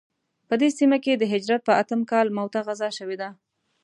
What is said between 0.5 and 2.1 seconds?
دې سیمه کې د هجرت په اتم